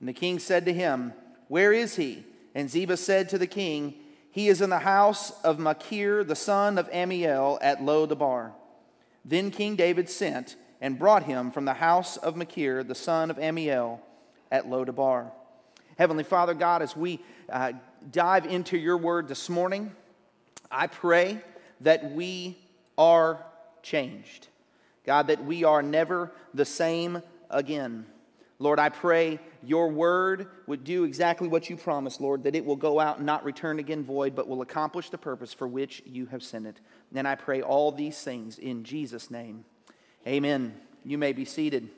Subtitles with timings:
[0.00, 1.12] And the king said to him,
[1.48, 2.24] Where is he?
[2.54, 3.94] And Ziba said to the king,
[4.30, 8.52] He is in the house of Machir, the son of Ammiel, at Lo-debar.
[9.24, 13.36] Then King David sent and brought him from the house of Machir, the son of
[13.36, 14.00] Ammiel,
[14.50, 15.32] at Lo-debar.
[15.98, 17.20] Heavenly Father, God, as we
[17.50, 17.72] uh,
[18.10, 19.92] dive into your word this morning,
[20.70, 21.40] I pray
[21.80, 22.58] that we
[22.96, 23.44] are
[23.82, 24.48] changed.
[25.04, 28.06] God, that we are never the same again.
[28.60, 32.76] Lord, I pray your word would do exactly what you promised, Lord, that it will
[32.76, 36.26] go out and not return again void, but will accomplish the purpose for which you
[36.26, 36.80] have sent it.
[37.14, 39.64] And I pray all these things in Jesus' name.
[40.26, 40.74] Amen.
[41.04, 41.88] You may be seated.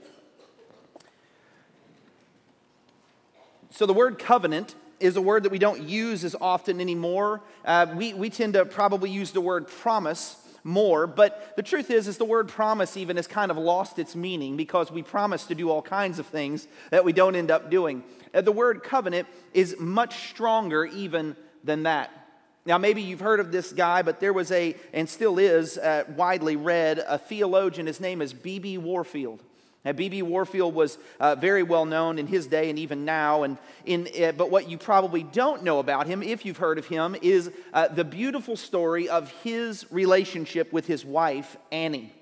[3.70, 7.41] So, the word covenant is a word that we don't use as often anymore.
[7.64, 12.08] Uh, we, we tend to probably use the word promise more, but the truth is,
[12.08, 15.55] is the word promise even has kind of lost its meaning because we promise to
[15.55, 18.02] do all kinds of things that we don't end up doing.
[18.33, 22.11] Uh, the word covenant is much stronger even than that.
[22.67, 26.05] Now, maybe you've heard of this guy, but there was a, and still is uh,
[26.14, 27.86] widely read, a theologian.
[27.86, 28.77] His name is B.B.
[28.78, 29.42] Warfield.
[29.84, 30.20] Now, B.B.
[30.23, 33.45] Warfield was uh, very well known in his day and even now.
[33.45, 36.86] And in, uh, but what you probably don't know about him, if you've heard of
[36.86, 42.12] him, is uh, the beautiful story of his relationship with his wife, Annie.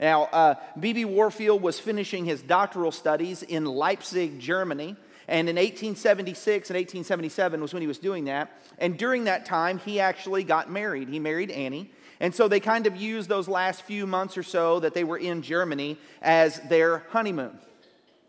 [0.00, 1.04] Now, B.B.
[1.04, 4.96] Uh, Warfield was finishing his doctoral studies in Leipzig, Germany.
[5.28, 8.50] And in 1876 and 1877 was when he was doing that.
[8.78, 11.08] And during that time, he actually got married.
[11.08, 11.90] He married Annie.
[12.24, 15.18] And so they kind of used those last few months or so that they were
[15.18, 17.58] in Germany as their honeymoon.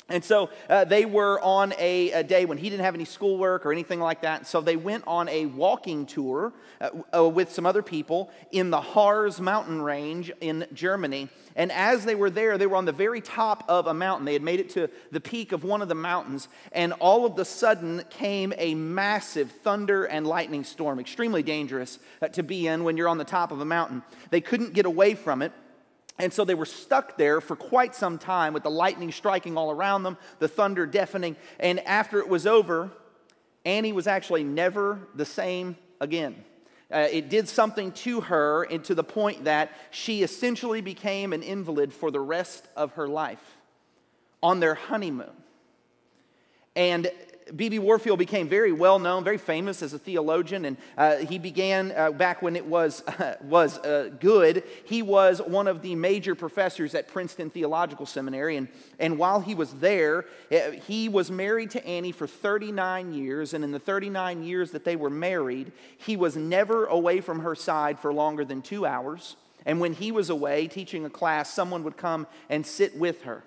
[0.07, 3.65] And so uh, they were on a, a, day when he didn't have any schoolwork
[3.65, 4.45] or anything like that.
[4.45, 8.81] So they went on a walking tour uh, uh, with some other people in the
[8.81, 11.29] Harz mountain range in Germany.
[11.55, 14.25] And as they were there, they were on the very top of a mountain.
[14.25, 16.49] They had made it to the peak of one of the mountains.
[16.71, 22.27] And all of the sudden came a massive thunder and lightning storm, extremely dangerous uh,
[22.27, 24.03] to be in when you're on the top of a mountain.
[24.29, 25.51] They couldn't get away from it.
[26.17, 29.71] And so they were stuck there for quite some time with the lightning striking all
[29.71, 31.35] around them, the thunder deafening.
[31.59, 32.91] And after it was over,
[33.65, 36.43] Annie was actually never the same again.
[36.91, 41.41] Uh, it did something to her and to the point that she essentially became an
[41.41, 43.57] invalid for the rest of her life
[44.41, 45.31] on their honeymoon.
[46.75, 47.11] And
[47.53, 47.77] B.B.
[47.77, 52.11] Warfield became very well known, very famous as a theologian, and uh, he began uh,
[52.11, 53.77] back when it was, uh, was
[54.19, 54.63] good.
[54.85, 58.67] He was one of the major professors at Princeton Theological Seminary, and,
[58.97, 63.63] and while he was there, uh, he was married to Annie for 39 years, and
[63.63, 67.99] in the 39 years that they were married, he was never away from her side
[67.99, 69.35] for longer than two hours.
[69.67, 73.43] And when he was away teaching a class, someone would come and sit with her.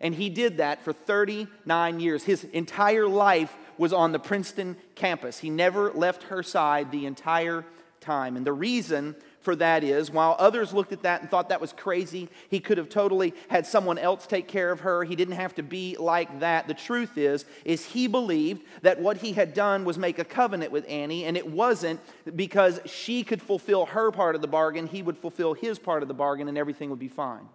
[0.00, 2.24] And he did that for 39 years.
[2.24, 5.38] His entire life was on the Princeton campus.
[5.38, 7.64] He never left her side the entire
[8.00, 8.36] time.
[8.36, 11.72] And the reason for that is while others looked at that and thought that was
[11.72, 15.04] crazy, he could have totally had someone else take care of her.
[15.04, 16.66] He didn't have to be like that.
[16.66, 20.72] The truth is is he believed that what he had done was make a covenant
[20.72, 22.00] with Annie and it wasn't
[22.34, 26.08] because she could fulfill her part of the bargain, he would fulfill his part of
[26.08, 27.48] the bargain and everything would be fine.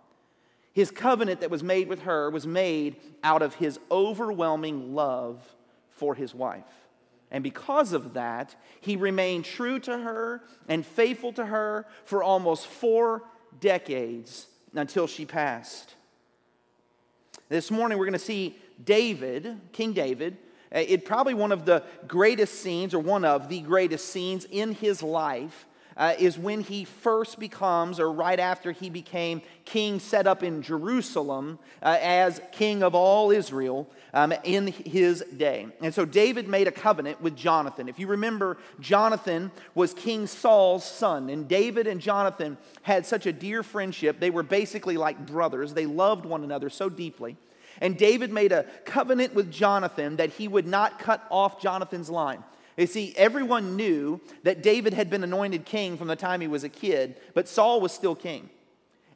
[0.73, 5.43] His covenant that was made with her was made out of his overwhelming love
[5.89, 6.63] for his wife.
[7.29, 12.67] And because of that, he remained true to her and faithful to her for almost
[12.67, 13.23] four
[13.59, 15.95] decades until she passed.
[17.49, 20.38] This morning, we're going to see David, King David.
[20.74, 24.74] Uh, it probably one of the greatest scenes, or one of the greatest scenes in
[24.74, 25.65] his life
[26.01, 30.63] uh, is when he first becomes, or right after he became king set up in
[30.63, 35.68] Jerusalem uh, as king of all Israel um, in his day.
[35.80, 37.88] And so David made a covenant with Jonathan.
[37.88, 43.31] If you remember, Jonathan was King Saul's son, and David and Jonathan had such a
[43.31, 44.19] dear friendship.
[44.19, 47.38] They were basically like brothers, they loved one another so deeply.
[47.80, 52.44] And David made a covenant with Jonathan that he would not cut off Jonathan's line.
[52.77, 56.63] You see, everyone knew that David had been anointed king from the time he was
[56.63, 58.50] a kid, but Saul was still king.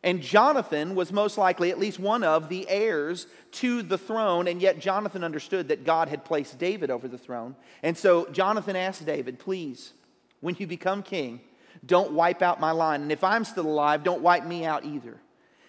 [0.03, 4.61] And Jonathan was most likely at least one of the heirs to the throne, and
[4.61, 7.55] yet Jonathan understood that God had placed David over the throne.
[7.81, 9.93] And so Jonathan asked David, Please,
[10.41, 11.41] when you become king,
[11.83, 13.01] don't wipe out my line.
[13.01, 15.17] And if I'm still alive, don't wipe me out either.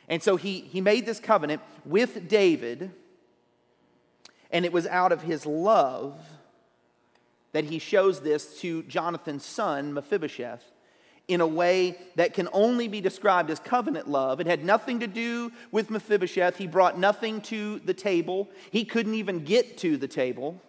[0.06, 2.90] And so he, he made this covenant with David,
[4.50, 6.18] and it was out of his love
[7.56, 10.62] that he shows this to Jonathan's son, Mephibosheth
[11.26, 14.40] in a way that can only be described as covenant love.
[14.40, 16.58] It had nothing to do with Mephibosheth.
[16.58, 20.60] He brought nothing to the table, he couldn't even get to the table.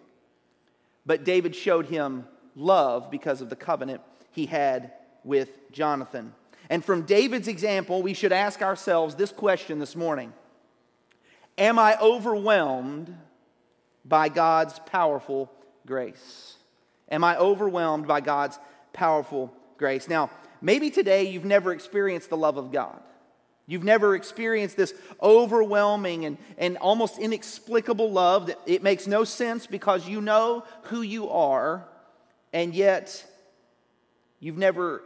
[1.04, 2.26] But David showed him
[2.56, 4.00] love because of the covenant
[4.30, 4.92] he had
[5.24, 6.32] with Jonathan.
[6.70, 10.32] And from David's example, we should ask ourselves this question this morning
[11.58, 13.14] Am I overwhelmed
[14.06, 15.52] by God's powerful
[15.84, 16.57] grace?
[17.10, 18.58] Am I overwhelmed by God's
[18.92, 20.08] powerful grace?
[20.08, 23.00] Now, maybe today you've never experienced the love of God.
[23.66, 29.66] You've never experienced this overwhelming and, and almost inexplicable love that it makes no sense
[29.66, 31.86] because you know who you are,
[32.54, 33.26] and yet
[34.40, 35.02] you've never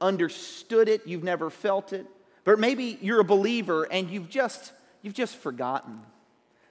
[0.00, 2.06] understood it, you've never felt it.
[2.42, 4.72] But maybe you're a believer and you've just,
[5.02, 6.00] you've just forgotten.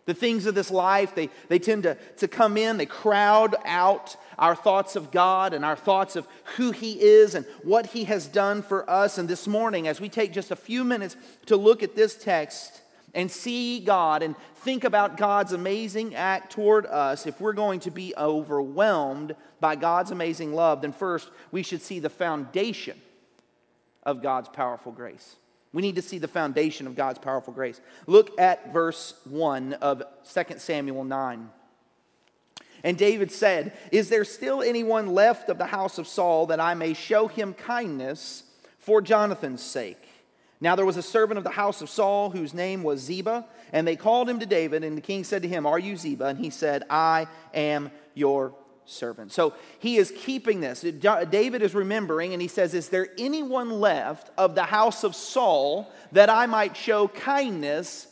[0.09, 4.15] The things of this life, they, they tend to, to come in, they crowd out
[4.39, 6.27] our thoughts of God and our thoughts of
[6.57, 9.19] who He is and what He has done for us.
[9.19, 11.15] And this morning, as we take just a few minutes
[11.45, 12.81] to look at this text
[13.13, 17.91] and see God and think about God's amazing act toward us, if we're going to
[17.91, 22.99] be overwhelmed by God's amazing love, then first we should see the foundation
[24.01, 25.35] of God's powerful grace.
[25.71, 27.79] We need to see the foundation of God's powerful grace.
[28.07, 31.49] Look at verse 1 of 2 Samuel 9.
[32.83, 36.73] And David said, Is there still anyone left of the house of Saul that I
[36.73, 38.43] may show him kindness
[38.79, 40.01] for Jonathan's sake?
[40.61, 43.87] Now there was a servant of the house of Saul whose name was Ziba, and
[43.87, 46.25] they called him to David, and the king said to him, Are you Ziba?
[46.25, 48.53] And he said, I am your
[48.89, 49.31] servant.
[49.31, 50.81] So he is keeping this.
[50.81, 55.91] David is remembering, and he says, Is there anyone left of the house of Saul
[56.11, 58.07] that I might show kindness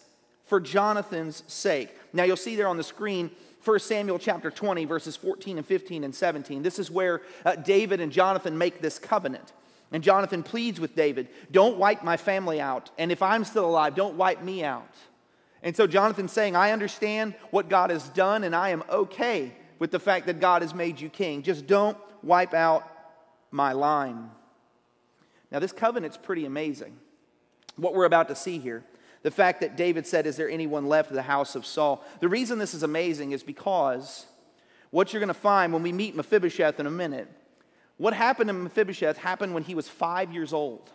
[0.46, 1.90] for Jonathan's sake?
[2.14, 3.32] Now you'll see there on the screen.
[3.64, 6.64] 1 Samuel chapter 20, verses 14 and 15 and 17.
[6.64, 9.52] This is where uh, David and Jonathan make this covenant.
[9.92, 12.92] And Jonathan pleads with David, Don't wipe my family out.
[12.98, 14.96] And if I'm still alive, don't wipe me out.
[15.64, 19.92] And so Jonathan's saying, I understand what God has done, and I am okay with
[19.92, 21.44] the fact that God has made you king.
[21.44, 22.90] Just don't wipe out
[23.52, 24.30] my line.
[25.52, 26.98] Now, this covenant's pretty amazing.
[27.76, 28.84] What we're about to see here,
[29.24, 32.04] the fact that David said, Is there anyone left of the house of Saul?
[32.20, 34.26] The reason this is amazing is because
[34.90, 37.28] what you're going to find when we meet Mephibosheth in a minute,
[37.98, 40.90] what happened to Mephibosheth happened when he was five years old.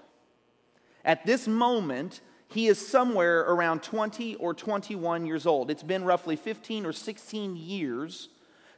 [1.05, 5.71] At this moment, he is somewhere around 20 or 21 years old.
[5.71, 8.29] It's been roughly 15 or 16 years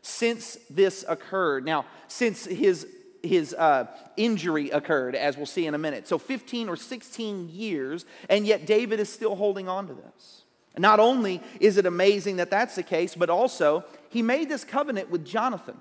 [0.05, 1.65] since this occurred.
[1.65, 2.87] Now, since his
[3.23, 3.87] his uh,
[4.19, 6.07] injury occurred, as we'll see in a minute.
[6.07, 10.43] So 15 or 16 years, and yet David is still holding on to this.
[10.77, 15.09] Not only is it amazing that that's the case, but also he made this covenant
[15.09, 15.79] with Jonathan.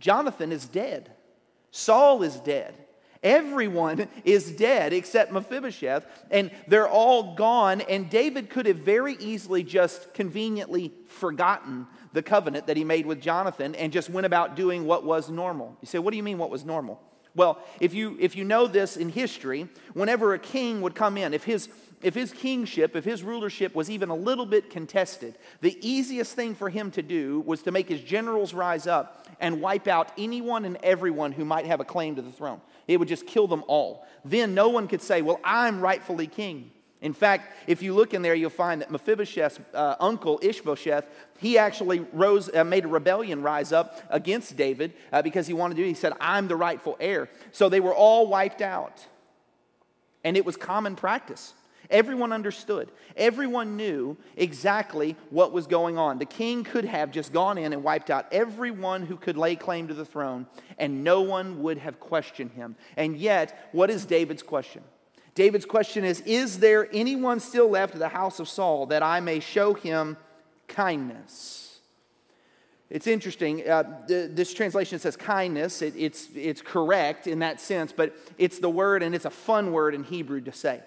[0.00, 1.12] Jonathan is dead,
[1.70, 2.74] Saul is dead.
[3.22, 7.80] Everyone is dead except Mephibosheth, and they're all gone.
[7.82, 13.20] And David could have very easily just conveniently forgotten the covenant that he made with
[13.20, 15.76] Jonathan and just went about doing what was normal.
[15.82, 17.00] You say, what do you mean what was normal?
[17.34, 21.34] Well, if you, if you know this in history, whenever a king would come in,
[21.34, 21.68] if his,
[22.00, 26.54] if his kingship, if his rulership was even a little bit contested, the easiest thing
[26.54, 30.64] for him to do was to make his generals rise up and wipe out anyone
[30.64, 32.60] and everyone who might have a claim to the throne.
[32.86, 34.06] It would just kill them all.
[34.24, 36.70] Then no one could say, Well, I'm rightfully king.
[37.04, 41.04] In fact, if you look in there, you'll find that Mephibosheth's uh, uncle, Ishbosheth,
[41.38, 45.74] he actually rose, uh, made a rebellion rise up against David uh, because he wanted
[45.76, 47.28] to do, he said, I'm the rightful heir.
[47.52, 49.06] So they were all wiped out.
[50.24, 51.52] And it was common practice.
[51.90, 52.90] Everyone understood.
[53.18, 56.18] Everyone knew exactly what was going on.
[56.18, 59.88] The king could have just gone in and wiped out everyone who could lay claim
[59.88, 60.46] to the throne,
[60.78, 62.76] and no one would have questioned him.
[62.96, 64.82] And yet, what is David's question?
[65.34, 69.20] David's question is Is there anyone still left of the house of Saul that I
[69.20, 70.16] may show him
[70.68, 71.80] kindness?
[72.90, 73.68] It's interesting.
[73.68, 75.82] Uh, this translation says kindness.
[75.82, 79.72] It, it's, it's correct in that sense, but it's the word, and it's a fun
[79.72, 80.80] word in Hebrew to say.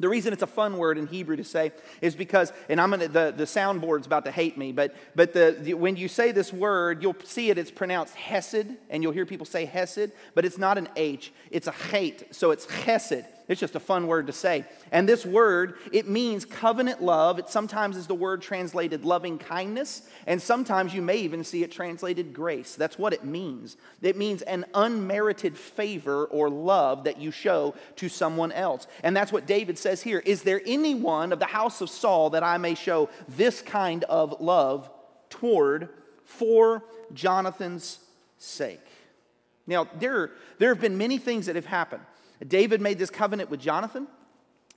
[0.00, 1.70] The reason it's a fun word in Hebrew to say
[2.02, 5.56] is because, and I'm gonna, the, the soundboard's about to hate me, but, but the,
[5.58, 9.24] the, when you say this word, you'll see it, it's pronounced hesed, and you'll hear
[9.24, 13.24] people say hesed, but it's not an H, it's a hate, so it's chesed.
[13.46, 14.64] It's just a fun word to say.
[14.90, 17.38] And this word, it means covenant love.
[17.38, 21.70] It sometimes is the word translated loving kindness, and sometimes you may even see it
[21.70, 22.74] translated grace.
[22.74, 23.76] That's what it means.
[24.00, 28.86] It means an unmerited favor or love that you show to someone else.
[29.02, 30.20] And that's what David says here.
[30.20, 34.40] Is there anyone of the house of Saul that I may show this kind of
[34.40, 34.90] love
[35.28, 35.90] toward
[36.24, 36.82] for
[37.12, 37.98] Jonathan's
[38.38, 38.80] sake?
[39.66, 42.02] Now, there, there have been many things that have happened.
[42.46, 44.06] David made this covenant with Jonathan.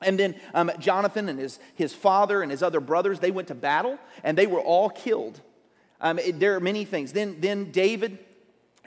[0.02, 3.56] And then um, Jonathan and his, his father and his other brothers, they went to
[3.56, 5.42] battle and they were all killed.
[6.00, 7.14] Um, it, there are many things.
[7.14, 8.20] Then, then David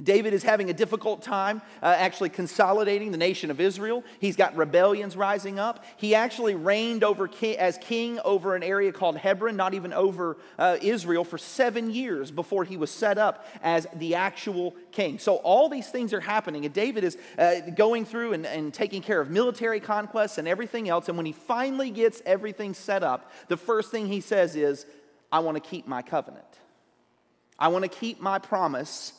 [0.02, 4.04] David is having a difficult time uh, actually consolidating the nation of Israel.
[4.20, 5.84] He's got rebellions rising up.
[5.96, 7.28] He actually reigned over
[7.58, 12.30] as king over an area called Hebron, not even over uh, Israel, for seven years
[12.30, 15.18] before he was set up as the actual king.
[15.18, 19.02] So all these things are happening, and David is uh, going through and, and taking
[19.02, 21.08] care of military conquests and everything else.
[21.08, 24.86] And when he finally gets everything set up, the first thing he says is,
[25.32, 26.44] I want to keep my covenant.
[27.58, 29.12] I want to keep my promise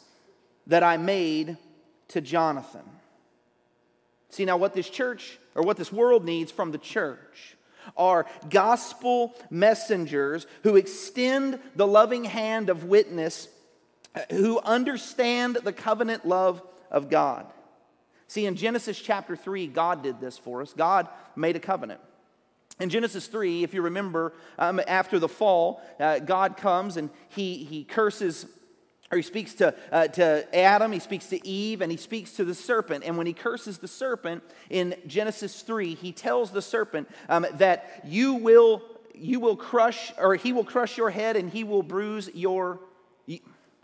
[0.68, 1.58] that I made
[2.10, 2.84] to Jonathan.
[4.30, 7.56] See, now what this church or what this world needs from the church
[7.98, 13.48] are gospel messengers who extend the loving hand of witness,
[14.32, 17.46] who understand the covenant love of God.
[18.27, 20.74] See, in Genesis chapter 3, God did this for us.
[20.74, 22.00] God made a covenant.
[22.80, 27.63] In Genesis 3, if you remember, um, after the fall, uh, God comes and he,
[27.65, 28.46] he curses
[29.12, 32.46] or he speaks to, uh, to Adam, he speaks to Eve, and he speaks to
[32.46, 33.03] the serpent.
[33.06, 38.01] And when he curses the serpent in Genesis 3, he tells the serpent um, that
[38.06, 38.82] you will,
[39.13, 42.80] you will crush, or he will crush your head and he will bruise your.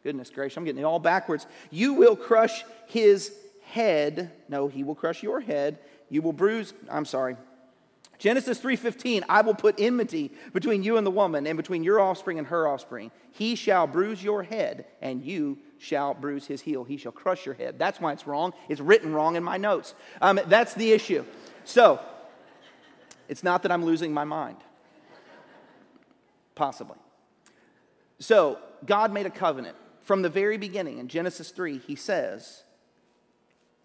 [0.04, 1.46] Goodness gracious, I'm getting it all backwards.
[1.70, 4.32] You will crush his head.
[4.48, 5.80] No, he will crush your head.
[6.10, 7.36] You will bruise, I'm sorry,
[8.18, 12.38] Genesis 3:15 I will put enmity between you and the woman and between your offspring
[12.38, 13.12] and her offspring.
[13.32, 16.84] He shall bruise your head and you shall bruise his heel.
[16.84, 17.78] He shall crush your head.
[17.78, 18.54] That's why it's wrong.
[18.70, 19.94] It's written wrong in my notes.
[20.22, 21.24] Um, that's the issue.
[21.64, 22.00] So,
[23.28, 24.58] it's not that I'm losing my mind.
[26.56, 26.98] Possibly.
[28.20, 29.76] So, God made a covenant.
[30.02, 32.64] From the very beginning in Genesis 3, he says,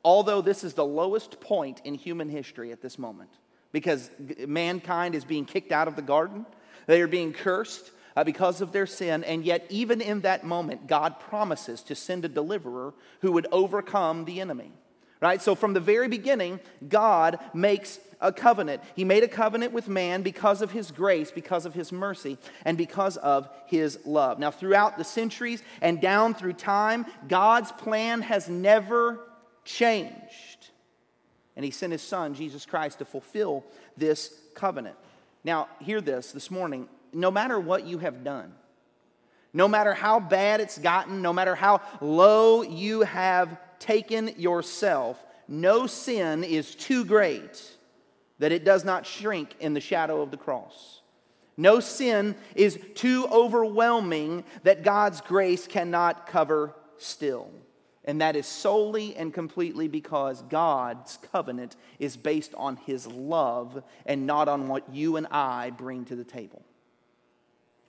[0.04, 3.30] although this is the lowest point in human history at this moment,
[3.72, 4.10] because
[4.46, 6.46] mankind is being kicked out of the garden.
[6.86, 9.24] They are being cursed uh, because of their sin.
[9.24, 14.24] And yet, even in that moment, God promises to send a deliverer who would overcome
[14.24, 14.72] the enemy.
[15.20, 15.40] Right?
[15.40, 18.82] So, from the very beginning, God makes a covenant.
[18.96, 22.76] He made a covenant with man because of his grace, because of his mercy, and
[22.76, 24.38] because of his love.
[24.38, 29.20] Now, throughout the centuries and down through time, God's plan has never
[29.64, 30.51] changed.
[31.56, 33.64] And he sent his son, Jesus Christ, to fulfill
[33.96, 34.96] this covenant.
[35.44, 36.88] Now, hear this this morning.
[37.12, 38.54] No matter what you have done,
[39.52, 45.86] no matter how bad it's gotten, no matter how low you have taken yourself, no
[45.86, 47.62] sin is too great
[48.38, 51.02] that it does not shrink in the shadow of the cross.
[51.56, 57.50] No sin is too overwhelming that God's grace cannot cover still.
[58.04, 64.26] And that is solely and completely because God's covenant is based on his love and
[64.26, 66.62] not on what you and I bring to the table.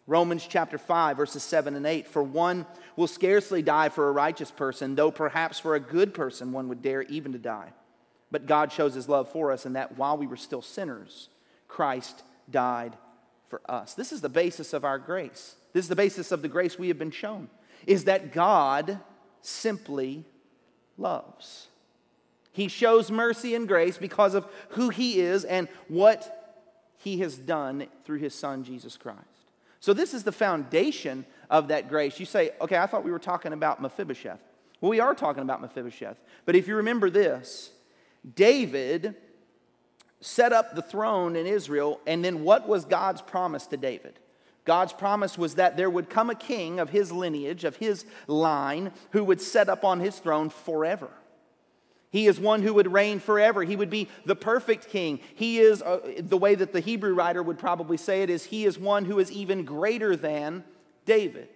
[0.06, 2.08] Romans chapter 5, verses 7 and 8.
[2.08, 2.66] For one
[2.96, 6.82] will scarcely die for a righteous person, though perhaps for a good person one would
[6.82, 7.72] dare even to die.
[8.30, 11.30] But God shows his love for us in that while we were still sinners,
[11.68, 12.98] Christ died
[13.48, 13.94] for us.
[13.94, 15.56] This is the basis of our grace.
[15.72, 17.50] This is the basis of the grace we have been shown,
[17.88, 19.00] is that God
[19.44, 20.26] simply
[20.98, 21.68] loves.
[22.52, 26.56] He shows mercy and grace because of who he is and what
[26.98, 29.20] he has done through his son, Jesus Christ.
[29.80, 32.20] So, this is the foundation of that grace.
[32.20, 34.40] You say, okay, I thought we were talking about Mephibosheth.
[34.80, 36.18] Well, we are talking about Mephibosheth.
[36.46, 37.72] But if you remember this,
[38.36, 39.16] David
[40.22, 44.20] set up the throne in Israel, and then what was God's promise to David?
[44.66, 48.92] God's promise was that there would come a king of his lineage, of his line,
[49.12, 51.10] who would set up on his throne forever.
[52.12, 53.64] He is one who would reign forever.
[53.64, 55.20] He would be the perfect king.
[55.36, 58.66] He is, uh, the way that the Hebrew writer would probably say it, is he
[58.66, 60.64] is one who is even greater than
[61.06, 61.50] David,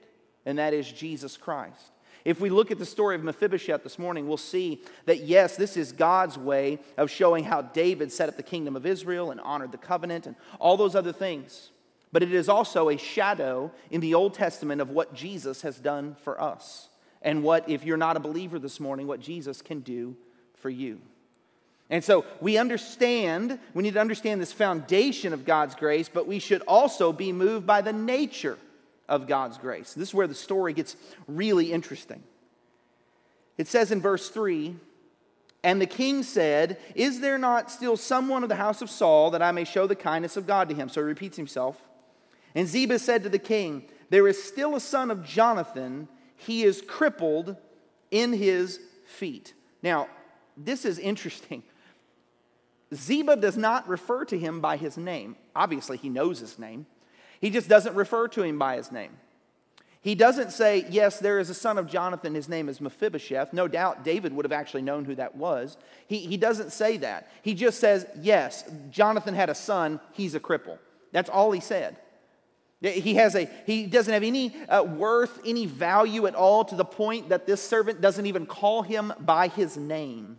[0.45, 1.91] and that is Jesus Christ.
[2.25, 5.77] If we look at the story of Mephibosheth this morning, we'll see that yes, this
[5.77, 9.71] is God's way of showing how David set up the kingdom of Israel and honored
[9.71, 11.69] the covenant and all those other things
[12.17, 16.15] but it is also a shadow in the Old Testament of what Jesus has done
[16.23, 16.89] for us.
[17.21, 20.17] And what, if you're not a believer this morning, what Jesus can do
[20.55, 20.99] for you.
[21.91, 26.39] And so we understand, we need to understand this foundation of God's grace, but we
[26.39, 28.57] should also be moved by the nature
[29.07, 29.93] of God's grace.
[29.93, 30.95] This is where the story gets
[31.27, 32.23] really interesting.
[33.59, 34.75] It says in verse 3
[35.63, 39.43] And the king said, Is there not still someone of the house of Saul that
[39.43, 40.89] I may show the kindness of God to him?
[40.89, 41.79] So he repeats himself.
[42.55, 46.07] And Ziba said to the king, There is still a son of Jonathan.
[46.35, 47.55] He is crippled
[48.11, 49.53] in his feet.
[49.81, 50.07] Now,
[50.55, 51.63] this is interesting.
[52.93, 55.35] Ziba does not refer to him by his name.
[55.55, 56.85] Obviously, he knows his name.
[57.41, 59.11] He just doesn't refer to him by his name.
[60.01, 63.51] He doesn't say, Yes, there is a son of Jonathan, his name is Mephibosheth.
[63.51, 65.77] No doubt David would have actually known who that was.
[66.07, 67.29] He, he doesn't say that.
[67.41, 70.77] He just says, Yes, Jonathan had a son, he's a cripple.
[71.11, 71.97] That's all he said.
[72.79, 76.85] He, has a, he doesn't have any uh, worth, any value at all to the
[76.85, 80.37] point that this servant doesn't even call him by his name.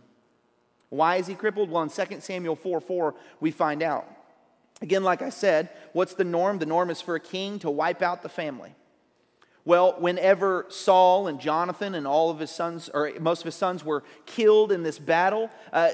[0.87, 1.69] Why is he crippled?
[1.69, 4.07] Well, in 2 Samuel 4 4, we find out.
[4.81, 6.59] Again, like I said, what's the norm?
[6.59, 8.73] The norm is for a king to wipe out the family.
[9.65, 13.83] Well, whenever Saul and Jonathan and all of his sons, or most of his sons,
[13.83, 15.91] were killed in this battle, uh,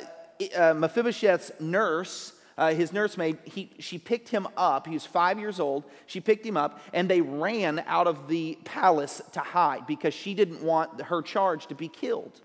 [0.55, 4.87] uh, Mephibosheth's nurse, uh, his nursemaid, he, she picked him up.
[4.87, 5.83] He was five years old.
[6.05, 10.33] She picked him up, and they ran out of the palace to hide because she
[10.33, 12.39] didn't want her charge to be killed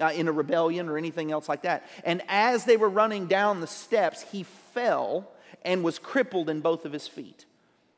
[0.00, 1.86] uh, in a rebellion or anything else like that.
[2.04, 5.30] And as they were running down the steps, he fell
[5.64, 7.46] and was crippled in both of his feet.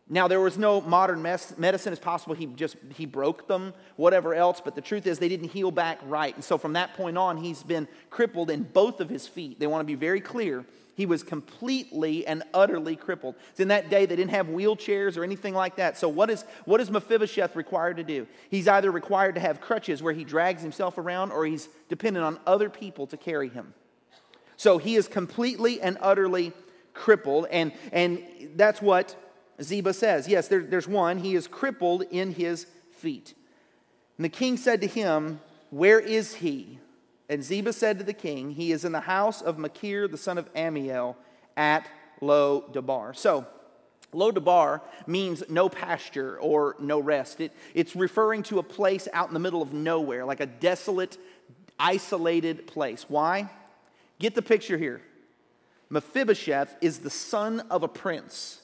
[0.09, 1.93] Now there was no modern medicine.
[1.93, 4.61] It's possible he just he broke them, whatever else.
[4.65, 7.37] But the truth is they didn't heal back right, and so from that point on,
[7.39, 9.59] he's been crippled in both of his feet.
[9.59, 10.65] They want to be very clear.
[10.95, 13.35] He was completely and utterly crippled.
[13.51, 15.99] It's in that day they didn't have wheelchairs or anything like that.
[15.99, 18.29] So what is what is Mephibosheth required to do?
[18.49, 22.39] He's either required to have crutches where he drags himself around, or he's dependent on
[22.47, 23.75] other people to carry him.
[24.57, 26.53] So he is completely and utterly
[26.95, 28.23] crippled, and and
[28.55, 29.17] that's what
[29.63, 31.19] Ziba says, Yes, there, there's one.
[31.19, 33.35] He is crippled in his feet.
[34.19, 36.79] And the king said to him, Where is he?
[37.29, 40.39] And Ziba said to the king, He is in the house of Machir, the son
[40.39, 41.17] of Ammiel,
[41.57, 41.87] at
[42.21, 43.15] Lo Debar.
[43.15, 43.47] So,
[44.13, 47.41] Lo Debar means no pasture or no rest.
[47.41, 51.19] It, it's referring to a place out in the middle of nowhere, like a desolate,
[51.79, 53.05] isolated place.
[53.09, 53.51] Why?
[54.19, 55.03] Get the picture here.
[55.91, 58.63] Mephibosheth is the son of a prince.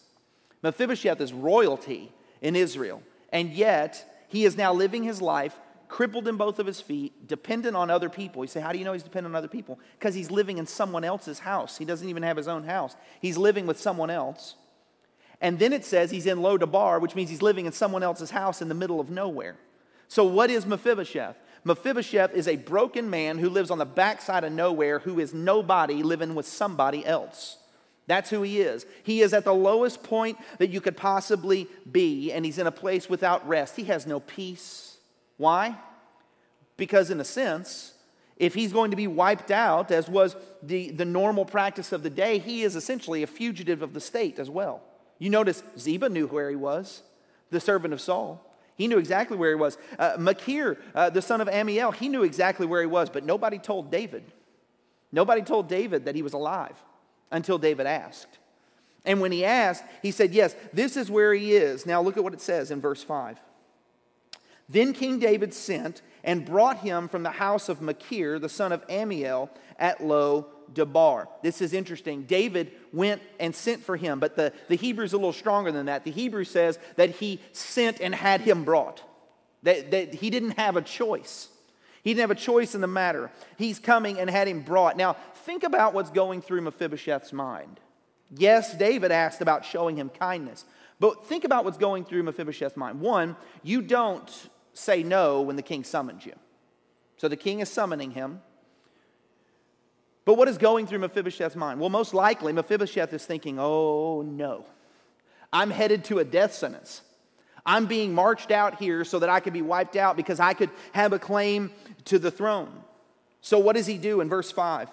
[0.62, 6.36] Mephibosheth is royalty in Israel, and yet he is now living his life crippled in
[6.36, 8.42] both of his feet, dependent on other people.
[8.42, 9.78] You say, How do you know he's dependent on other people?
[9.98, 11.76] Because he's living in someone else's house.
[11.76, 14.56] He doesn't even have his own house, he's living with someone else.
[15.40, 18.30] And then it says he's in Lo Debar, which means he's living in someone else's
[18.30, 19.56] house in the middle of nowhere.
[20.08, 21.36] So, what is Mephibosheth?
[21.64, 26.02] Mephibosheth is a broken man who lives on the backside of nowhere, who is nobody
[26.02, 27.58] living with somebody else.
[28.12, 28.84] That's who he is.
[29.04, 32.70] He is at the lowest point that you could possibly be, and he's in a
[32.70, 33.74] place without rest.
[33.74, 34.98] He has no peace.
[35.38, 35.78] Why?
[36.76, 37.94] Because, in a sense,
[38.36, 42.10] if he's going to be wiped out, as was the, the normal practice of the
[42.10, 44.82] day, he is essentially a fugitive of the state as well.
[45.18, 47.02] You notice Ziba knew where he was,
[47.48, 48.44] the servant of Saul.
[48.76, 49.78] He knew exactly where he was.
[49.98, 53.58] Uh, Machir, uh, the son of Ammiel, he knew exactly where he was, but nobody
[53.58, 54.24] told David.
[55.12, 56.76] Nobody told David that he was alive
[57.32, 58.38] until David asked.
[59.04, 61.86] And when he asked, he said, Yes, this is where he is.
[61.86, 63.38] Now look at what it says in verse 5.
[64.68, 68.86] Then King David sent and brought him from the house of Machir, the son of
[68.86, 71.28] Ammiel, at Lo Debar.
[71.42, 72.22] This is interesting.
[72.22, 75.86] David went and sent for him, but the, the Hebrew is a little stronger than
[75.86, 76.04] that.
[76.04, 79.02] The Hebrew says that he sent and had him brought,
[79.64, 81.48] that, that he didn't have a choice.
[82.02, 83.30] He didn't have a choice in the matter.
[83.56, 84.96] He's coming and had him brought.
[84.96, 87.78] Now, think about what's going through Mephibosheth's mind.
[88.36, 90.64] Yes, David asked about showing him kindness,
[90.98, 93.00] but think about what's going through Mephibosheth's mind.
[93.00, 94.30] One, you don't
[94.72, 96.34] say no when the king summons you.
[97.18, 98.40] So the king is summoning him.
[100.24, 101.78] But what is going through Mephibosheth's mind?
[101.78, 104.66] Well, most likely, Mephibosheth is thinking, oh no,
[105.52, 107.02] I'm headed to a death sentence.
[107.64, 110.70] I'm being marched out here so that I could be wiped out because I could
[110.92, 111.70] have a claim
[112.06, 112.72] to the throne.
[113.40, 114.88] So, what does he do in verse 5?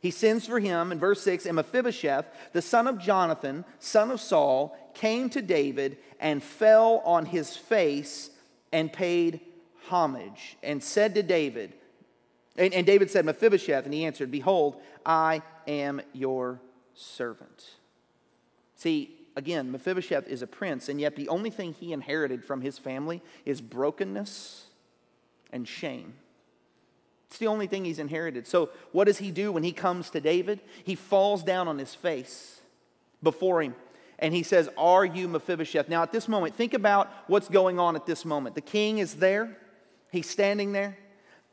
[0.00, 4.20] He sends for him in verse 6 and Mephibosheth, the son of Jonathan, son of
[4.20, 8.30] Saul, came to David and fell on his face
[8.72, 9.40] and paid
[9.88, 11.72] homage and said to David,
[12.56, 16.60] and, and David said, Mephibosheth, and he answered, Behold, I am your
[16.94, 17.70] servant.
[18.76, 22.78] See, again, Mephibosheth is a prince, and yet the only thing he inherited from his
[22.78, 24.66] family is brokenness
[25.52, 26.14] and shame.
[27.28, 28.46] It's the only thing he's inherited.
[28.46, 30.60] So, what does he do when he comes to David?
[30.84, 32.60] He falls down on his face
[33.22, 33.74] before him
[34.18, 35.88] and he says, Are you Mephibosheth?
[35.88, 38.54] Now, at this moment, think about what's going on at this moment.
[38.54, 39.56] The king is there,
[40.10, 40.96] he's standing there.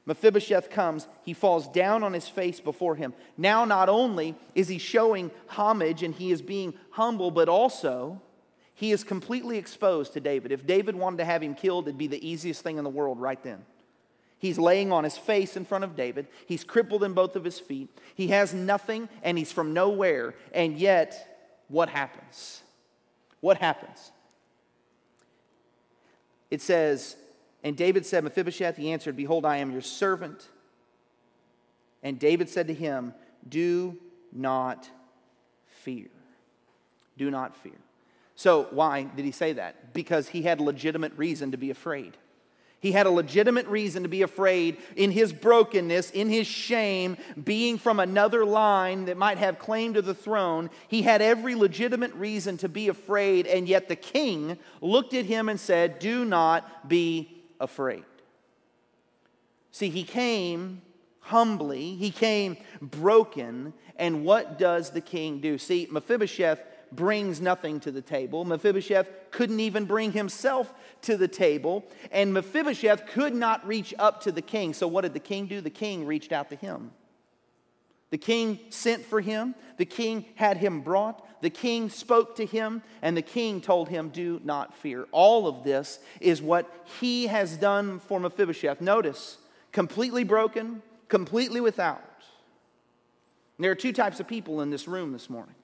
[0.05, 3.13] Mephibosheth comes, he falls down on his face before him.
[3.37, 8.21] Now, not only is he showing homage and he is being humble, but also
[8.75, 10.51] he is completely exposed to David.
[10.51, 13.19] If David wanted to have him killed, it'd be the easiest thing in the world
[13.19, 13.63] right then.
[14.39, 16.27] He's laying on his face in front of David.
[16.47, 17.87] He's crippled in both of his feet.
[18.13, 20.35] He has nothing and he's from nowhere.
[20.53, 22.61] And yet, what happens?
[23.39, 24.11] What happens?
[26.51, 27.15] It says,
[27.63, 30.47] And David said, Mephibosheth, he answered, Behold, I am your servant.
[32.03, 33.13] And David said to him,
[33.47, 33.97] Do
[34.33, 34.89] not
[35.67, 36.07] fear.
[37.17, 37.73] Do not fear.
[38.35, 39.93] So, why did he say that?
[39.93, 42.17] Because he had legitimate reason to be afraid.
[42.79, 47.77] He had a legitimate reason to be afraid in his brokenness, in his shame, being
[47.77, 50.69] from another line that might have claim to the throne.
[50.89, 55.47] He had every legitimate reason to be afraid, and yet the king looked at him
[55.47, 58.03] and said, Do not be afraid.
[59.71, 60.81] See, he came
[61.19, 65.57] humbly, he came broken, and what does the king do?
[65.57, 66.59] See, Mephibosheth
[66.91, 68.45] brings nothing to the table.
[68.45, 74.31] Mephibosheth couldn't even bring himself to the table, and Mephibosheth could not reach up to
[74.31, 74.73] the king.
[74.73, 75.61] So, what did the king do?
[75.61, 76.91] The king reached out to him.
[78.13, 82.83] The king sent for him, the king had him brought, the king spoke to him,
[83.01, 85.07] and the king told him, Do not fear.
[85.11, 86.71] All of this is what
[87.01, 88.81] he has done for Mephibosheth.
[88.81, 89.39] Notice,
[89.71, 92.03] completely broken, completely without.
[93.57, 95.55] there are two types of people in this room this morning.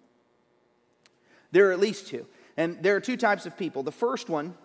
[1.51, 2.25] There are at least two.
[2.57, 3.83] And there are two types of people.
[3.83, 4.55] The first one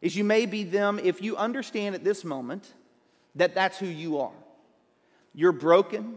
[0.00, 2.72] is you may be them if you understand at this moment
[3.34, 4.32] that that's who you are.
[5.34, 6.16] You're broken,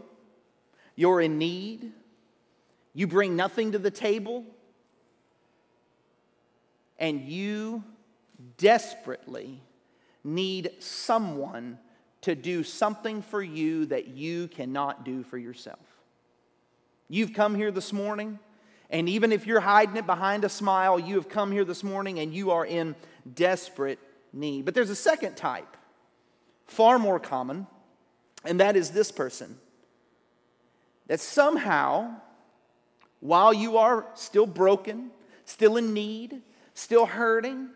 [0.96, 1.92] you're in need,
[2.92, 4.44] you bring nothing to the table,
[6.98, 7.82] and you
[8.56, 9.60] desperately
[10.22, 11.78] need someone
[12.22, 15.78] to do something for you that you cannot do for yourself.
[17.08, 18.38] You've come here this morning
[18.90, 22.20] and even if you're hiding it behind a smile, you have come here this morning
[22.20, 22.94] and you are in
[23.34, 23.98] desperate
[24.32, 24.64] need.
[24.64, 25.76] But there's a second type,
[26.66, 27.66] far more common,
[28.44, 29.58] and that is this person.
[31.06, 32.14] That somehow,
[33.20, 35.10] while you are still broken,
[35.44, 36.42] still in need,
[36.74, 37.68] still hurting,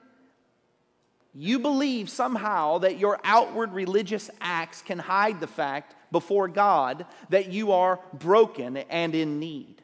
[1.35, 7.53] you believe somehow that your outward religious acts can hide the fact before God that
[7.53, 9.83] you are broken and in need.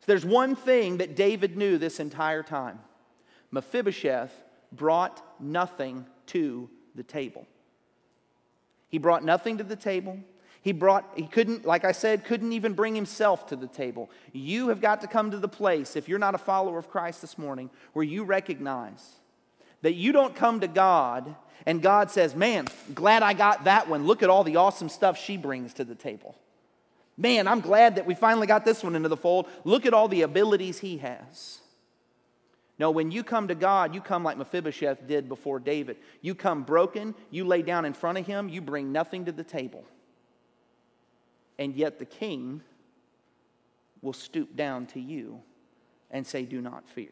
[0.00, 2.78] So there's one thing that David knew this entire time
[3.50, 4.32] Mephibosheth
[4.70, 7.46] brought nothing to the table.
[8.88, 10.18] He brought nothing to the table.
[10.68, 14.10] He brought, he couldn't, like I said, couldn't even bring himself to the table.
[14.34, 17.22] You have got to come to the place, if you're not a follower of Christ
[17.22, 19.14] this morning, where you recognize
[19.80, 24.06] that you don't come to God and God says, Man, glad I got that one.
[24.06, 26.36] Look at all the awesome stuff she brings to the table.
[27.16, 29.48] Man, I'm glad that we finally got this one into the fold.
[29.64, 31.60] Look at all the abilities he has.
[32.78, 35.96] No, when you come to God, you come like Mephibosheth did before David.
[36.20, 39.42] You come broken, you lay down in front of him, you bring nothing to the
[39.42, 39.86] table.
[41.58, 42.62] And yet the king
[44.00, 45.40] will stoop down to you
[46.10, 47.10] and say, Do not fear.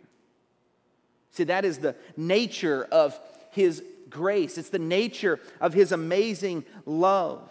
[1.31, 3.19] See, that is the nature of
[3.51, 7.51] his grace, it's the nature of his amazing love.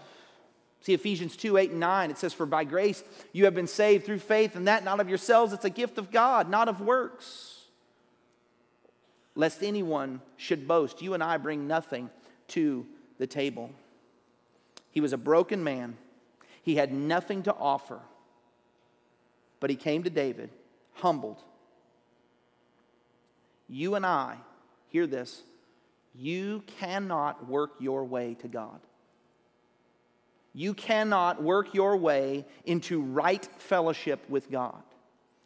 [0.81, 2.12] See Ephesians 2 8 and 9.
[2.12, 3.03] It says, For by grace
[3.34, 6.12] you have been saved through faith, and that not of yourselves, it's a gift of
[6.12, 7.63] God, not of works.
[9.34, 11.01] Lest anyone should boast.
[11.01, 12.10] You and I bring nothing
[12.49, 12.86] to
[13.17, 13.71] the table.
[14.91, 15.97] He was a broken man,
[16.65, 17.99] he had nothing to offer.
[19.60, 20.49] But he came to David,
[20.93, 21.43] humbled.
[23.69, 24.38] You and I,
[24.89, 25.43] hear this,
[26.15, 28.80] you cannot work your way to God.
[30.54, 34.82] You cannot work your way into right fellowship with God.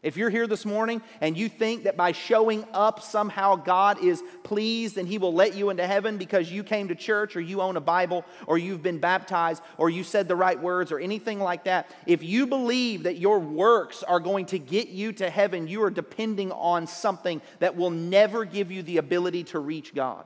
[0.02, 4.24] If you're here this morning and you think that by showing up somehow God is
[4.44, 7.62] pleased and He will let you into heaven because you came to church or you
[7.62, 11.42] own a Bible or you've been baptized or you said the right words or anything
[11.42, 15.68] like that, if you believe that your works are going to get you to heaven,
[15.68, 20.26] you are depending on something that will never give you the ability to reach God.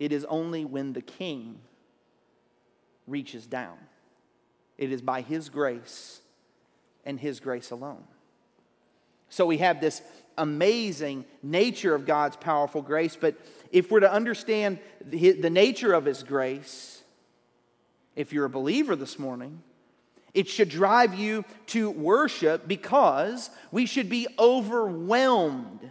[0.00, 1.60] It is only when the King
[3.06, 3.78] reaches down.
[4.76, 6.20] It is by His grace
[7.06, 8.04] and His grace alone.
[9.30, 10.02] So we have this
[10.36, 13.16] amazing nature of God's powerful grace.
[13.16, 13.36] But
[13.72, 17.02] if we're to understand the, nature of His grace,
[18.14, 19.62] if you're a believer this morning,
[20.34, 25.90] it should drive you to worship because we should be overwhelmed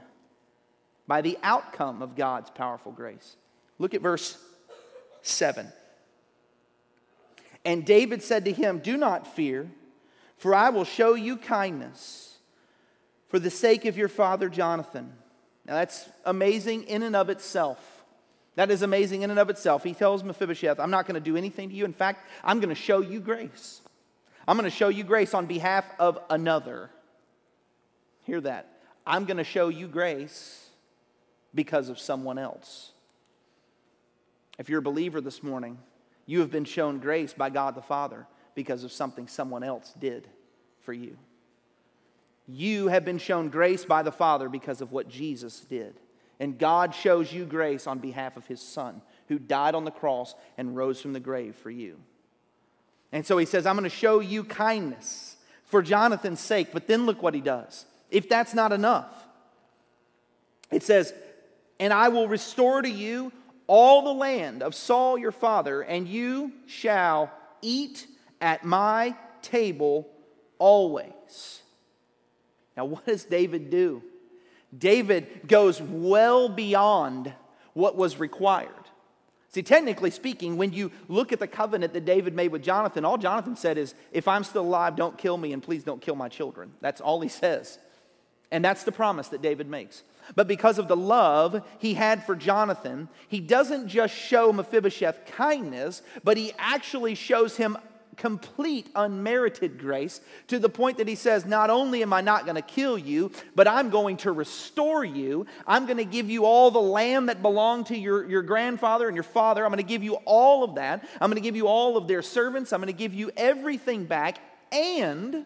[1.08, 3.36] by the outcome of God's powerful grace.
[3.80, 4.38] Look at verse
[5.24, 5.72] 7.
[7.64, 9.70] And David said to him, Do not fear,
[10.38, 12.38] for I will show you kindness
[13.30, 15.14] for the sake of your father Jonathan.
[15.66, 18.04] Now that's amazing in and of itself.
[18.56, 19.84] That is amazing in and of itself.
[19.84, 21.84] He tells Mephibosheth, I'm not going to do anything to you.
[21.84, 23.82] In fact, I'm going to show you grace.
[24.48, 26.90] I'm going to show you grace on behalf of another.
[28.24, 28.70] Hear that.
[29.06, 30.70] I'm going to show you grace
[31.54, 32.92] because of someone else.
[34.58, 35.78] If you're a believer this morning,
[36.26, 40.28] you have been shown grace by God the Father because of something someone else did
[40.80, 41.18] for you.
[42.48, 45.96] You have been shown grace by the Father because of what Jesus did.
[46.40, 50.36] And God shows you grace on behalf of his Son, who died on the cross
[50.58, 51.98] and rose from the grave for you.
[53.12, 56.70] And so he says, I'm going to show you kindness for Jonathan's sake.
[56.74, 57.86] But then look what he does.
[58.12, 59.26] If that's not enough,
[60.72, 61.14] it says,
[61.80, 63.32] And I will restore to you
[63.68, 68.06] all the land of Saul your father, and you shall eat
[68.46, 70.08] at my table
[70.60, 71.64] always.
[72.78, 74.04] Now, what does David do?
[74.78, 77.34] David goes well beyond
[77.74, 78.70] what was required.
[79.50, 83.18] See, technically speaking, when you look at the covenant that David made with Jonathan, all
[83.18, 86.30] Jonathan said is, If I'm still alive, don't kill me, and please don't kill my
[86.30, 86.72] children.
[86.82, 87.80] That's all he says.
[88.52, 90.04] And that's the promise that David makes.
[90.36, 96.04] But because of the love he had for Jonathan, he doesn't just show Mephibosheth kindness,
[96.24, 97.78] but he actually shows him
[98.18, 102.56] complete unmerited grace to the point that he says, Not only am I not going
[102.56, 105.46] to kill you, but I'm going to restore you.
[105.68, 109.16] I'm going to give you all the land that belonged to your, your grandfather and
[109.16, 109.64] your father.
[109.64, 111.08] I'm going to give you all of that.
[111.22, 112.74] I'm going to give you all of their servants.
[112.74, 114.38] I'm going to give you everything back.
[114.72, 115.46] And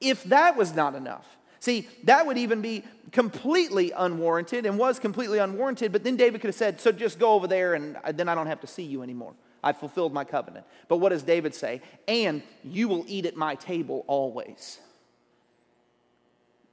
[0.00, 1.26] if that was not enough,
[1.60, 6.48] see, that would even be completely unwarranted and was completely unwarranted, but then David could
[6.48, 8.82] have said, So just go over there and uh, then I don't have to see
[8.82, 9.34] you anymore.
[9.64, 10.66] I've fulfilled my covenant.
[10.88, 11.80] But what does David say?
[12.06, 14.78] And you will eat at my table always.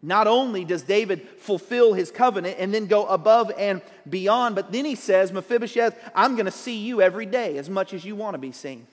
[0.01, 4.83] Not only does David fulfill his covenant and then go above and beyond, but then
[4.83, 8.33] he says, Mephibosheth, I'm going to see you every day as much as you want
[8.33, 8.87] to be seen.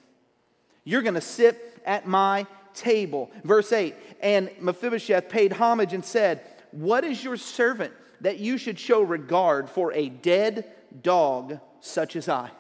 [0.84, 3.30] You're going to sit at my table.
[3.42, 8.78] Verse 8 And Mephibosheth paid homage and said, What is your servant that you should
[8.78, 10.70] show regard for a dead
[11.02, 12.50] dog such as I?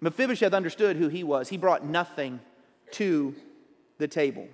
[0.00, 1.48] Mephibosheth understood who he was.
[1.48, 2.40] He brought nothing
[2.92, 3.34] to
[3.98, 4.48] the table.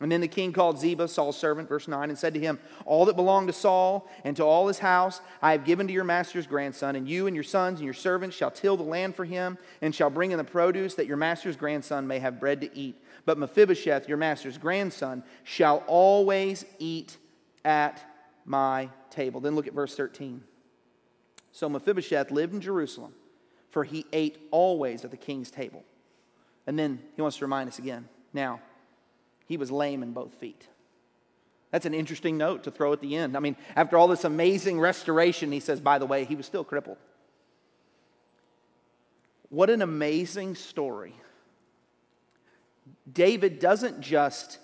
[0.00, 3.04] And then the king called Ziba, Saul's servant, verse 9, and said to him, All
[3.04, 6.46] that belonged to Saul and to all his house I have given to your master's
[6.46, 9.56] grandson, and you and your sons and your servants shall till the land for him,
[9.80, 13.00] and shall bring in the produce, that your master's grandson may have bread to eat.
[13.24, 17.16] But Mephibosheth, your master's grandson, shall always eat
[17.64, 18.04] at
[18.44, 19.40] my table.
[19.40, 20.42] Then look at verse 13.
[21.52, 23.14] So Mephibosheth lived in Jerusalem
[23.74, 25.82] for he ate always at the king's table.
[26.64, 28.08] And then he wants to remind us again.
[28.32, 28.60] Now,
[29.48, 30.68] he was lame in both feet.
[31.72, 33.36] That's an interesting note to throw at the end.
[33.36, 36.62] I mean, after all this amazing restoration, he says, by the way, he was still
[36.62, 36.98] crippled.
[39.48, 41.16] What an amazing story.
[43.12, 44.60] David doesn't just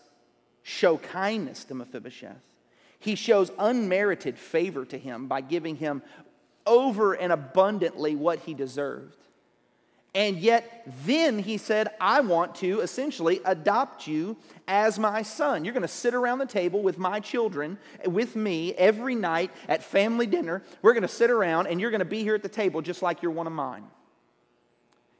[0.62, 2.36] show kindness to Mephibosheth,
[3.00, 6.02] he shows unmerited favor to him by giving him
[6.66, 9.16] over and abundantly what he deserved.
[10.14, 15.64] And yet, then he said, I want to essentially adopt you as my son.
[15.64, 19.84] You're going to sit around the table with my children, with me, every night at
[19.84, 20.64] family dinner.
[20.82, 23.02] We're going to sit around and you're going to be here at the table just
[23.02, 23.84] like you're one of mine.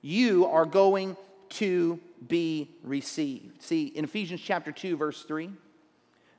[0.03, 1.17] You are going
[1.51, 3.63] to be received.
[3.63, 5.51] See, in Ephesians chapter 2, verse 3,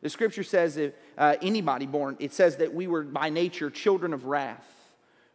[0.02, 4.14] the scripture says that uh, anybody born, it says that we were by nature children
[4.14, 4.81] of wrath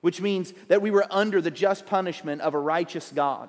[0.07, 3.49] which means that we were under the just punishment of a righteous God.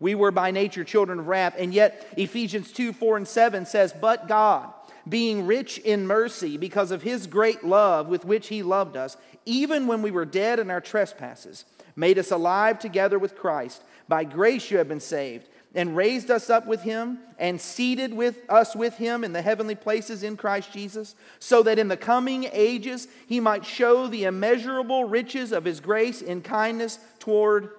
[0.00, 3.92] We were by nature children of wrath, and yet Ephesians 2 4 and 7 says,
[3.92, 4.72] But God,
[5.08, 9.86] being rich in mercy because of his great love with which he loved us, even
[9.86, 13.84] when we were dead in our trespasses, made us alive together with Christ.
[14.08, 18.38] By grace you have been saved and raised us up with him and seated with
[18.48, 22.48] us with him in the heavenly places in Christ Jesus, so that in the coming
[22.52, 27.70] ages he might show the immeasurable riches of his grace in kindness toward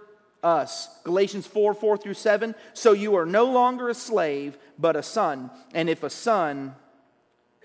[0.44, 0.90] us.
[1.04, 2.56] Galatians 4 4 through 7.
[2.74, 6.76] So you are no longer a slave, but a son, and if a son,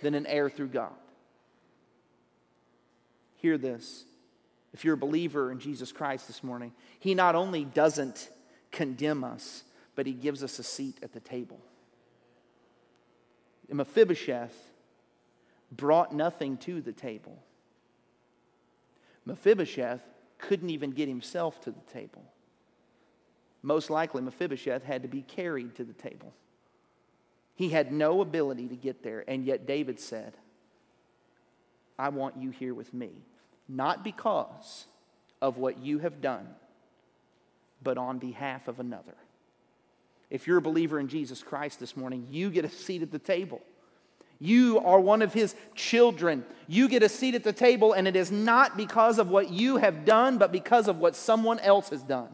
[0.02, 0.92] then an heir through God.
[3.36, 4.04] Hear this.
[4.74, 8.30] If you're a believer in Jesus Christ this morning, He not only doesn't
[8.70, 9.64] condemn us,
[9.98, 11.58] but He gives us a seat at the table.
[13.68, 14.54] And Mephibosheth
[15.72, 17.42] brought nothing to the table.
[19.24, 20.00] Mephibosheth
[20.38, 22.22] couldn't even get himself to the table.
[23.60, 26.32] Most likely, Mephibosheth had to be carried to the table.
[27.56, 30.36] He had no ability to get there, and yet David said,
[31.98, 33.24] I want you here with me,
[33.68, 34.86] not because
[35.42, 36.46] of what you have done,
[37.82, 39.16] but on behalf of another.
[40.30, 43.18] If you're a believer in Jesus Christ this morning, you get a seat at the
[43.18, 43.62] table.
[44.40, 46.44] You are one of his children.
[46.68, 49.78] You get a seat at the table, and it is not because of what you
[49.78, 52.28] have done, but because of what someone else has done.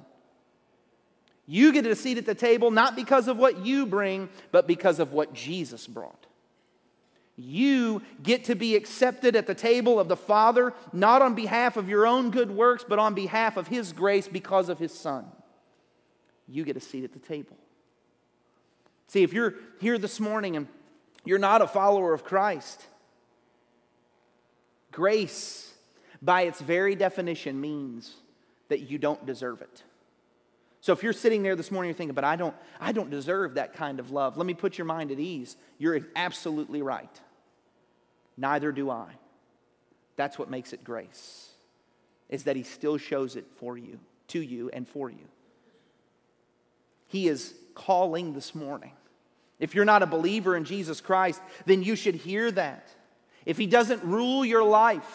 [1.46, 4.98] You get a seat at the table not because of what you bring, but because
[4.98, 6.26] of what Jesus brought.
[7.36, 11.88] You get to be accepted at the table of the Father, not on behalf of
[11.88, 15.26] your own good works, but on behalf of His grace because of His Son.
[16.46, 17.56] You get a seat at the table.
[19.08, 20.66] See, if you're here this morning and
[21.24, 22.84] you're not a follower of Christ.
[24.92, 25.72] Grace,
[26.22, 28.14] by its very definition, means
[28.68, 29.82] that you don't deserve it.
[30.80, 33.54] So if you're sitting there this morning, you're thinking, but I don't, I don't deserve
[33.54, 34.36] that kind of love.
[34.36, 35.56] Let me put your mind at ease.
[35.78, 37.20] You're absolutely right.
[38.36, 39.08] Neither do I.
[40.16, 41.48] That's what makes it grace,
[42.28, 45.26] is that He still shows it for you, to you, and for you.
[47.08, 48.92] He is calling this morning.
[49.58, 52.88] If you're not a believer in Jesus Christ, then you should hear that.
[53.46, 55.06] If He doesn't rule your life,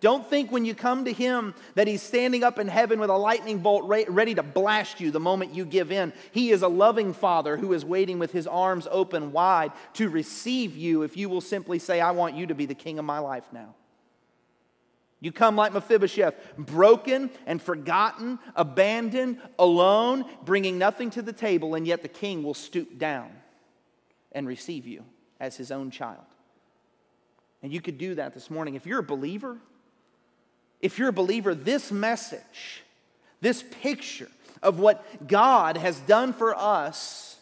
[0.00, 3.16] don't think when you come to Him that He's standing up in heaven with a
[3.16, 6.12] lightning bolt ready to blast you the moment you give in.
[6.32, 10.76] He is a loving Father who is waiting with His arms open wide to receive
[10.76, 13.18] you if you will simply say, I want you to be the King of my
[13.18, 13.74] life now.
[15.20, 21.86] You come like Mephibosheth, broken and forgotten, abandoned, alone, bringing nothing to the table, and
[21.86, 23.30] yet the king will stoop down
[24.30, 25.04] and receive you
[25.40, 26.24] as his own child.
[27.62, 28.76] And you could do that this morning.
[28.76, 29.58] If you're a believer,
[30.80, 32.84] if you're a believer, this message,
[33.40, 34.28] this picture
[34.62, 37.36] of what God has done for us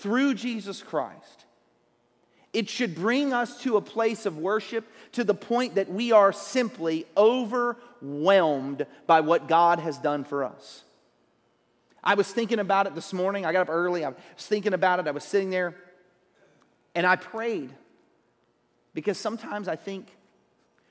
[0.00, 1.41] through Jesus Christ,
[2.52, 6.32] it should bring us to a place of worship to the point that we are
[6.32, 10.82] simply overwhelmed by what God has done for us.
[12.04, 13.46] I was thinking about it this morning.
[13.46, 14.04] I got up early.
[14.04, 15.06] I was thinking about it.
[15.06, 15.74] I was sitting there
[16.94, 17.70] and I prayed
[18.92, 20.08] because sometimes I think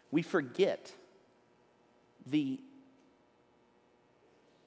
[0.09, 0.91] we forget
[2.25, 2.59] the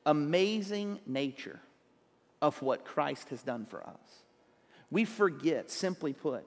[0.06, 1.60] amazing nature
[2.42, 4.22] of what Christ has done for us.
[4.90, 6.46] We forget, simply put,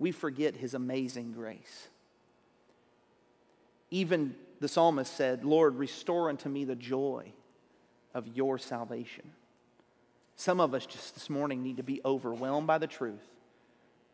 [0.00, 1.88] we forget his amazing grace.
[3.90, 7.32] Even the psalmist said, Lord, restore unto me the joy
[8.14, 9.30] of your salvation.
[10.36, 13.28] Some of us just this morning need to be overwhelmed by the truth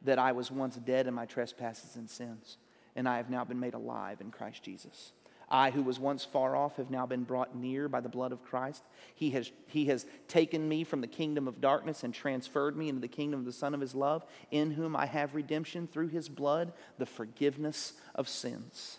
[0.03, 2.59] that I was once dead in my trespasses and sins,
[2.97, 5.13] and I have now been made alive in Christ Jesus.
[5.49, 8.43] I, who was once far off, have now been brought near by the blood of
[8.45, 8.83] Christ.
[9.15, 13.01] He has, he has taken me from the kingdom of darkness and transferred me into
[13.01, 16.29] the kingdom of the Son of His love, in whom I have redemption through His
[16.29, 18.99] blood, the forgiveness of sins.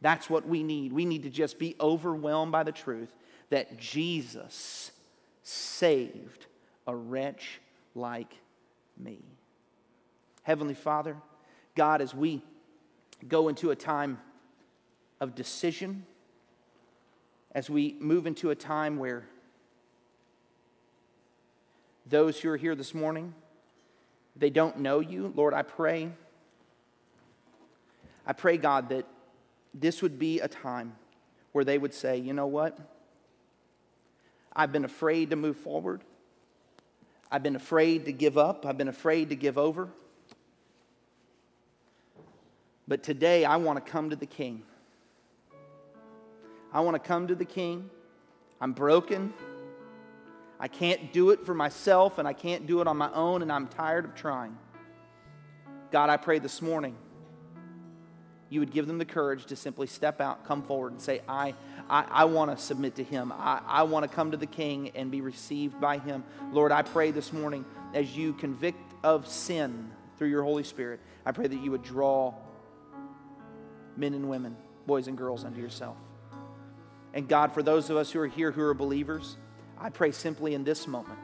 [0.00, 0.92] That's what we need.
[0.92, 3.12] We need to just be overwhelmed by the truth
[3.50, 4.92] that Jesus
[5.42, 6.46] saved
[6.86, 7.60] a wretch
[7.94, 8.34] like
[8.96, 9.18] me.
[10.42, 11.16] Heavenly Father,
[11.74, 12.42] God, as we
[13.28, 14.18] go into a time
[15.22, 16.04] of decision
[17.52, 19.24] as we move into a time where
[22.06, 23.32] those who are here this morning
[24.34, 25.32] they don't know you.
[25.36, 26.10] Lord i pray
[28.26, 29.06] i pray god that
[29.72, 30.96] this would be a time
[31.52, 32.76] where they would say you know what?
[34.56, 36.02] I've been afraid to move forward.
[37.30, 38.66] I've been afraid to give up.
[38.66, 39.88] I've been afraid to give over.
[42.88, 44.64] But today i want to come to the king
[46.72, 47.90] I want to come to the king.
[48.60, 49.32] I'm broken.
[50.58, 53.50] I can't do it for myself and I can't do it on my own, and
[53.50, 54.56] I'm tired of trying.
[55.90, 56.96] God, I pray this morning
[58.52, 61.54] you would give them the courage to simply step out, come forward, and say, I,
[61.88, 63.32] I, I want to submit to him.
[63.32, 66.22] I, I want to come to the king and be received by him.
[66.52, 67.64] Lord, I pray this morning
[67.94, 72.34] as you convict of sin through your Holy Spirit, I pray that you would draw
[73.96, 74.54] men and women,
[74.86, 75.96] boys and girls unto yourself.
[77.14, 79.36] And God, for those of us who are here who are believers,
[79.78, 81.18] I pray simply in this moment.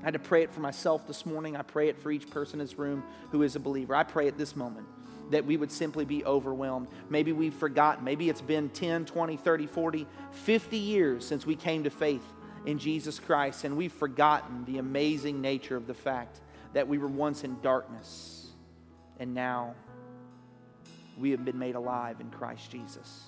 [0.00, 1.56] I had to pray it for myself this morning.
[1.56, 3.94] I pray it for each person in this room who is a believer.
[3.94, 4.86] I pray at this moment
[5.30, 6.88] that we would simply be overwhelmed.
[7.10, 8.04] Maybe we've forgotten.
[8.04, 12.22] Maybe it's been 10, 20, 30, 40, 50 years since we came to faith
[12.64, 16.40] in Jesus Christ, and we've forgotten the amazing nature of the fact
[16.72, 18.48] that we were once in darkness,
[19.18, 19.74] and now
[21.18, 23.24] we have been made alive in Christ Jesus.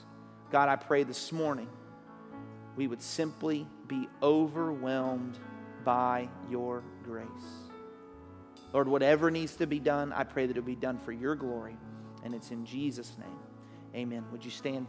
[0.50, 1.68] God, I pray this morning
[2.76, 5.38] we would simply be overwhelmed
[5.84, 7.26] by your grace.
[8.72, 11.76] Lord, whatever needs to be done, I pray that it be done for your glory.
[12.24, 13.38] And it's in Jesus' name.
[13.94, 14.24] Amen.
[14.30, 14.86] Would you stand?